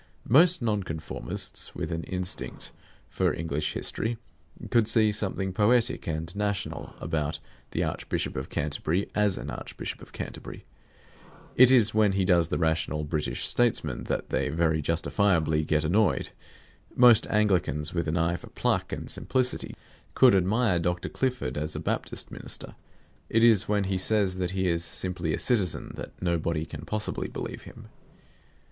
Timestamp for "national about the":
6.35-7.83